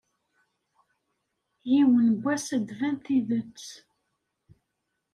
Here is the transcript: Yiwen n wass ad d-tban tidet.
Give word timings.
Yiwen 1.71 2.05
n 2.13 2.17
wass 2.23 2.47
ad 2.55 2.61
d-tban 2.65 2.95
tidet. 3.05 3.65